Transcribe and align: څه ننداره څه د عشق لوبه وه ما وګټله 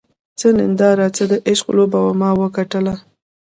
څه 0.39 0.47
ننداره 0.57 1.07
څه 1.15 1.23
د 1.31 1.33
عشق 1.49 1.67
لوبه 1.77 1.99
وه 2.03 2.13
ما 2.21 2.29
وګټله 2.41 2.93